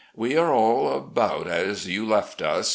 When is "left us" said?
2.07-2.69